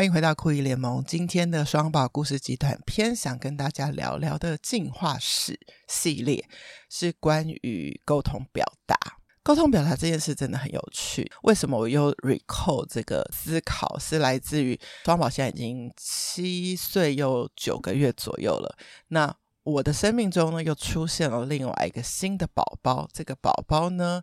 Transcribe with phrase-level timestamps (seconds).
[0.00, 1.04] 欢迎回到酷姨联盟。
[1.06, 6.42] 今天的双宝故事集团篇，想跟大家聊聊的进化史系列，
[6.88, 8.96] 是关于沟通表达。
[9.42, 11.30] 沟通表达这件事真的很有趣。
[11.42, 13.98] 为什么我又 recall 这个思考？
[13.98, 18.74] 是来自于双宝现在已经七岁又九个月左右了。
[19.08, 23.06] 那我的生命中呢，又出现了另外一个新的宝宝。
[23.12, 24.22] 这个宝宝呢，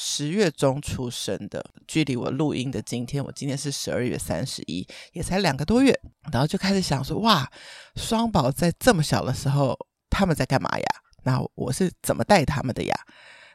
[0.00, 5.92] 十月中出生的，距离我录音的今天，我今天是十二月三十一，也才两个多月，
[6.30, 7.50] 然后就开始想说，哇，
[7.96, 9.76] 双宝在这么小的时候，
[10.08, 10.84] 他们在干嘛呀？
[11.24, 12.94] 那我是怎么带他们的呀？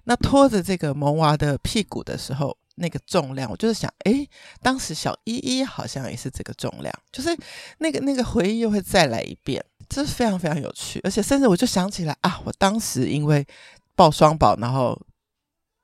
[0.04, 4.30] 那拖着这个萌娃的屁股的时候，那个重量，我就是想，诶，
[4.62, 7.34] 当时小依依好像也是这个重量，就是
[7.78, 13.48] 那个那个回忆又会再来一遍，这是非常非常有趣，而且甚至我就想起来啊，我当时因为
[13.96, 15.02] 抱双宝，然后。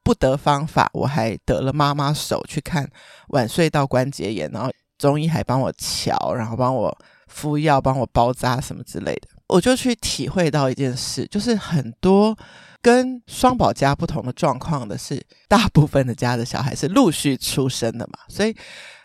[0.10, 2.90] 不得方法，我还得了妈妈手去看
[3.28, 9.28] 晚睡到关节炎，然后中医还帮我瞧，然后帮我敷药，帮我包扎什么之类的。
[9.46, 12.36] 我就去体会到一件事，就是很多
[12.82, 18.56] 跟双宝家不同的状况的是，大部分的家的小孩是陆续出生的嘛，所以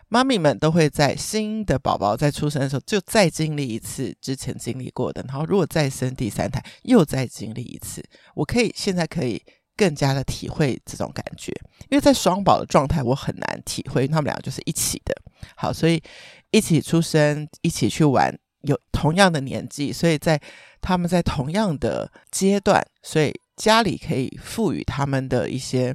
[0.08, 8.02] 妈咪们都会在新的宝宝在出生的时候就再经历一次之前经历过的，然后如果再生第三胎又再经历一次。
[8.34, 9.42] 我可以现在可以。
[9.76, 11.52] 更加的体会这种感觉，
[11.90, 15.14] 因为在双宝的状态，我很难体会，他们俩就是一起的。
[15.56, 16.02] 好，所以
[16.50, 20.40] 一起出生，一起去玩，有同样的年纪，所以在
[20.80, 25.94] 他们在同样的阶段，所以家里可以赋予他们的一些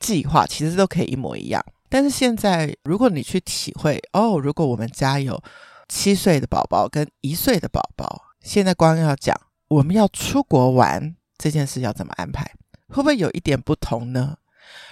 [0.00, 1.64] 计划，其实都可以一模一样。
[1.88, 5.42] 但是现在，如果你去体会，哦，如果我们家有
[5.88, 12.50] 七岁的宝宝跟一岁的宝宝，现在光要讲我们要出国玩这件事要怎么安排？
[12.92, 14.36] 会不会有一点不同呢？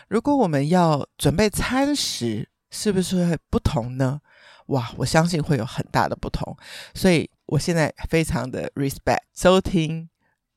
[0.09, 4.21] 如果我们要准备餐食，是不是会不同呢？
[4.66, 6.56] 哇，我相信会有很大的不同。
[6.94, 10.09] 所以我现在非常的 respect 收听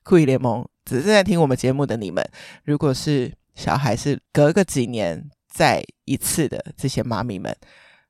[0.03, 2.23] 酷姨联盟，只是在听我们节目的你们。
[2.63, 7.55] 如果是小孩是隔个几年再一次的这些妈咪们，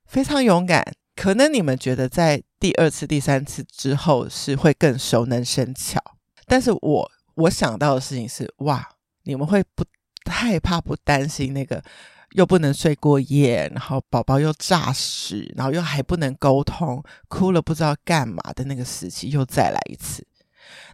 [0.06, 0.86] 非常勇敢。
[1.16, 6.02] 可能你们觉得在第二次、第三次之后是会更熟能生巧，
[6.46, 8.90] 但是我我想到的事情是哇。
[9.24, 9.84] 你们会不
[10.30, 11.84] 害怕、不担心那个
[12.32, 20.26] 又不能睡过夜，然后宝宝又诈尸，然后又还不能沟通，哭了不知道干嘛的那个时期又再来一次。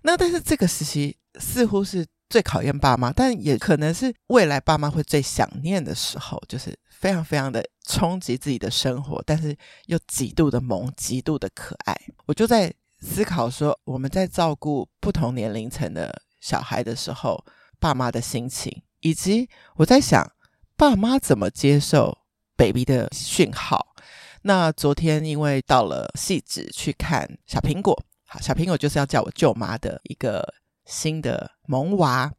[0.02, 11.96] 那但是这个时期似乎是最考验爸妈，但也可能是未来爸妈会最想念的时候，就是非常非常的冲击自己的生活，但是又极度的萌、极度的可爱。
[12.26, 17.44] 我就在思考说，我们在照顾不同年龄层的小孩的时候。
[17.80, 20.30] 爸妈的心情，以及我在想，
[20.76, 22.18] 爸妈怎么接受
[22.56, 23.96] baby 的讯号？
[24.42, 27.98] 那昨天因为到了汐止去看小苹果，
[28.28, 30.54] 好，小苹果就是要叫我舅妈的一个
[30.86, 32.32] 新的萌娃。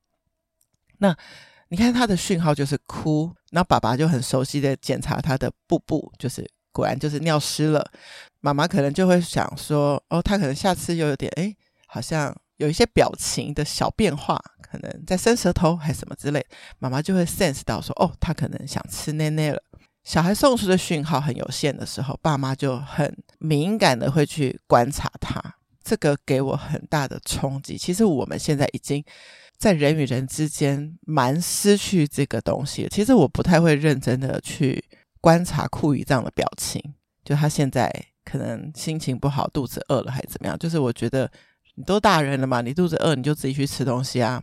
[0.99, 1.17] 那
[1.69, 7.91] 你看他的讯号就是哭，那爸爸就很熟悉的检查他的布布，就是果然就是尿湿了。
[8.41, 12.37] 妈妈可能就会想说，哦，他可能下次又有点，诶，好像。
[12.61, 16.45] 有一些表情的小变化，可能在伸舌头还是什么之类，
[16.79, 19.63] 妈妈就会 sense 到说，哦，他可能想吃奶奶了。
[20.05, 25.43] 小孩送出的讯号很有限的时候，爸妈就很敏感的会去观察他，
[25.83, 27.79] 这个给我很大的冲击。
[27.79, 29.03] 其实我们现在已经
[29.57, 32.87] 在人与人之间蛮失去这个东西。
[32.91, 34.85] 其实我不太会认真的去
[35.23, 36.83] 观察酷姨这样的表情，
[37.25, 37.91] 就他现在
[38.23, 41.31] 可能心情不好，肚子饿了还是怎么样，就是我觉得。
[41.77, 44.43] 你都大人了嘛，你肚子饿你就自己去吃东西啊，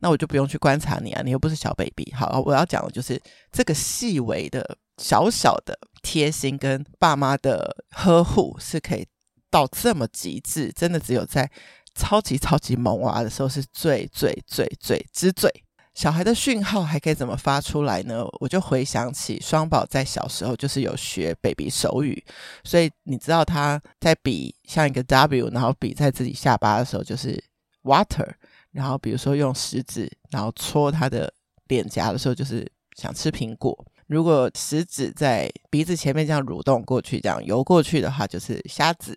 [0.00, 2.12] 那我就不用去观察你啊，你又不是小 baby。
[2.14, 3.20] 好，我要讲的就是
[3.50, 9.06] 这个细微的小小的贴心跟爸妈的呵护是可以
[9.50, 11.50] 到这么极致，真的只有在
[11.94, 15.63] 超级超级萌娃的时候是最最最最之最。
[15.94, 18.24] 小孩的讯号还可以怎么发出来呢？
[18.40, 22.20] 我就回想起双宝在小时候就是有学 baby 手语，
[22.64, 27.40] 所以你知道他在比像一个 W，然后比在自己下巴的时候就是
[27.84, 28.28] water，
[28.72, 31.32] 然后比如说用食指然后戳他的
[31.68, 33.86] 脸颊的时候就是想吃苹果。
[34.08, 39.16] 如果食指在鼻子前面这样蠕动过去，这样游过去的话就是虾子。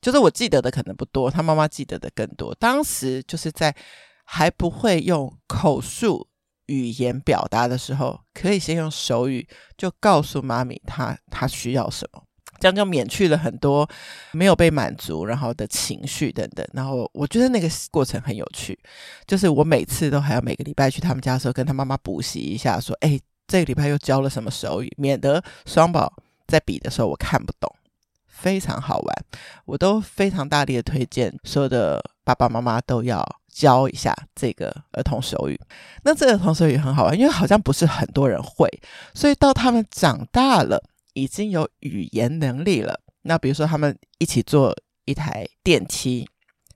[0.00, 2.52] 就是我记得的可能不多，他妈妈记得的更多。
[2.56, 3.72] 当时就是在。
[4.30, 6.28] 还不会用口述
[6.66, 9.48] 语言表达的时候，可以先用手语
[9.78, 12.22] 就告诉妈咪他他需要什么，
[12.60, 13.88] 这样就免去了很多
[14.32, 16.64] 没有被满足然后的情绪等等。
[16.74, 18.78] 然后我觉得那个过程很有趣，
[19.26, 26.12] 就是我每次都还要每个礼拜去他们家的时候跟他妈妈补习一下，说：“哎，这个礼拜又教了什么手语，免得双宝
[26.46, 27.74] 在比的时候我看不懂。”
[28.26, 29.24] 非常好玩，
[29.64, 33.26] 我都非常大力的推荐所有的爸爸妈妈都要
[33.58, 35.58] 教一下这个儿童手语。
[36.04, 38.68] 那这个儿童手语很好玩，因为好像不是很多人会，
[39.14, 40.80] 所以到他们长大了，
[41.14, 43.00] 已经有语言能力了。
[43.22, 44.72] 那比如说他们一起坐
[45.06, 46.28] 一台电梯，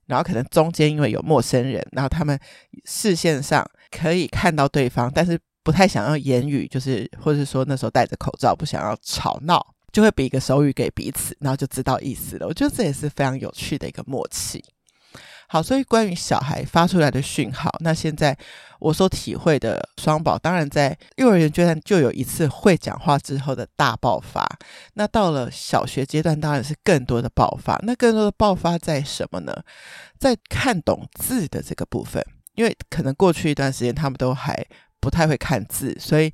[0.07, 2.37] 然后可能中间因为有陌生人，然后他们
[2.85, 9.65] 视线上可以看到对方，但是不太想要言语，就是或者是说那时候戴着口罩，不想要吵闹。
[9.93, 12.47] 就会比一个手语给彼此，然后就知道意思了。
[12.47, 14.65] 我觉得这也是非常有趣的一个默契。
[15.53, 18.35] 好，所以关于小孩发出来的讯号，那现在
[18.81, 24.49] 我所体会的双宝，当然在幼儿园阶段就有一次会讲话之后的大爆发。
[24.95, 27.79] 那到了小学阶段，当然是更多的爆发。
[27.83, 29.53] 那更多的爆发在什么呢？
[30.19, 32.25] 在看懂字的这个部分，
[32.55, 34.67] 因为可能过去一段时间他们都还
[35.01, 36.33] 不太会看字，所以。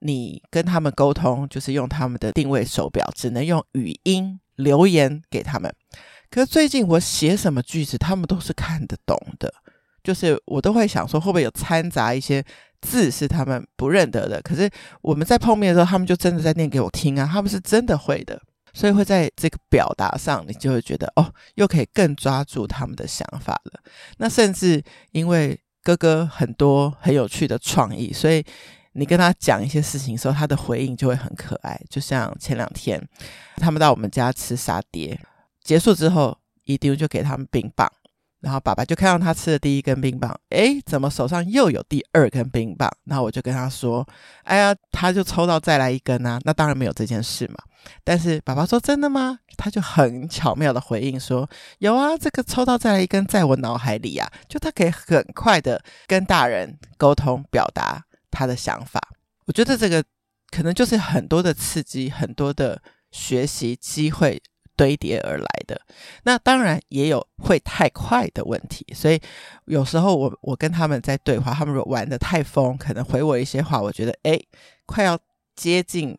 [0.00, 5.74] 你跟他们沟通，就是用他们的定位手表，只能用语音留言给他们。
[6.30, 9.52] 可是最近我写什么句子，他们都是看得懂的。
[10.02, 12.44] 就是我都会想说，会不会有掺杂一些
[12.80, 14.40] 字是他们不认得的？
[14.42, 14.70] 可是
[15.02, 18.40] 我们在碰面的时候，他们就真的在念给我听啊，他们是真的会的。
[18.72, 23.80] 所以会在这个表达上，你就会觉得哦，又可以更抓住他们的想法了。
[24.18, 24.82] 那甚至
[25.12, 28.44] 因为哥哥很多很有趣的创意，所以。
[28.98, 31.78] 你跟他讲一些事情的时候，他的回应就会很可爱。
[31.90, 32.98] 就像前两天，
[33.56, 35.20] 他们到我们家吃沙爹，
[35.66, 37.90] 结束之后，一丢就给他们冰棒，
[38.40, 42.88] 然后爸爸就看到他吃的第一根冰棒，诶，怎么手上又有第二根冰棒？
[43.04, 44.06] 然后我就跟他说
[44.44, 47.56] ：“哎呀，他就抽到再来一根啊。”那当然没有这件事嘛。
[48.04, 51.48] 但是爸爸说：“真的吗？”他就很巧妙的回应说
[51.80, 58.04] ：“有啊，这个抽到再来一根，在我脑海里啊。”就他可以很快的跟大人沟通表达。
[58.28, 59.00] 他的想法，
[59.46, 60.04] 我觉得这个
[60.50, 64.42] 可能就是很多的刺激，很多的学习机会
[64.76, 65.80] 堆叠而来的。
[66.24, 69.20] 那当然也有会太快的问题，所以
[69.64, 74.46] 有时候我我跟他们在对话，他们如果玩得太疯，可能回我一些话，我觉得诶，
[74.84, 75.18] 快要
[75.54, 76.16] 接近。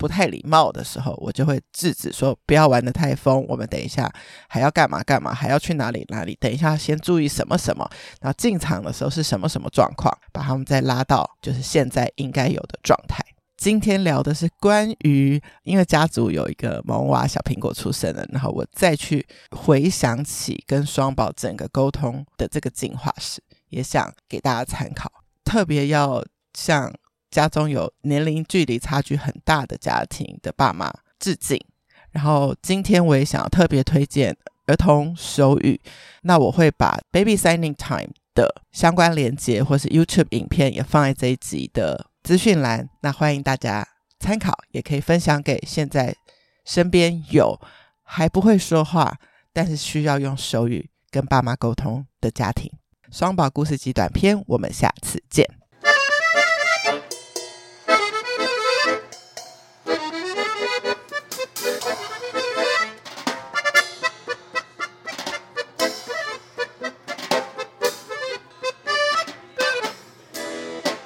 [0.00, 4.08] 不太礼貌的时候，我就会制止说：“不要玩得太疯，我们等一下
[4.48, 7.84] 还要干嘛干嘛，还要去哪里哪里，等一下先注意什么什么。
[8.20, 13.20] 然后进场的时候是什么什么状况，把他们再拉到就是现在应该有的状态。”
[13.58, 25.12] 今天聊的是关于，因为家族有一个萌娃小苹果出生了，然后我再去回想起跟双宝整个沟通的这个进化史，也想给大家参考，
[25.44, 26.24] 特别要
[26.54, 26.90] 向。
[27.30, 31.62] 家中有年龄距离差距很大的家庭的爸妈致敬。
[32.10, 34.34] 然后今天我也想要特别推荐
[34.64, 35.78] 儿童手语，
[36.22, 43.88] 那我会把 Baby Signing Time 的相关连接或是 YouTube 影片也放在这一集的资讯栏，那欢迎大家
[44.20, 46.14] 参考，也可以分享给现在
[46.62, 47.58] 身边有
[48.02, 49.16] 还不会说话，
[49.50, 52.70] 但是需要用手语跟爸妈沟通的家庭。
[53.10, 55.57] 双宝故事集短篇，我们下次见。